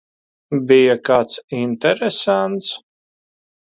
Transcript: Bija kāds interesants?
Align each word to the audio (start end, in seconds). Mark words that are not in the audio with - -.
Bija 0.71 0.95
kāds 1.11 1.37
interesants? 1.61 2.75